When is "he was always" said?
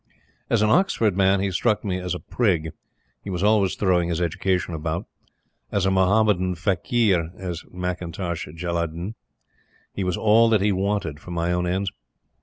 3.23-3.75